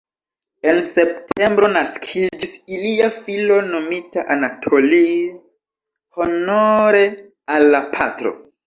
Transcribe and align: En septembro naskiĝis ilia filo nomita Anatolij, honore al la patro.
En 0.69 0.77
septembro 0.91 1.69
naskiĝis 1.73 2.55
ilia 2.77 3.11
filo 3.19 3.61
nomita 3.69 4.25
Anatolij, 4.37 5.07
honore 6.19 7.09
al 7.59 7.73
la 7.79 7.87
patro. 7.97 8.39